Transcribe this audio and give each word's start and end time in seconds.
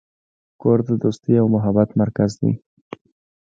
کور 0.61 0.77
د 0.87 0.89
دوستۍ 1.03 1.33
او 1.41 1.47
محبت 1.55 1.89
مرکز 2.01 2.31
دی. 2.41 2.51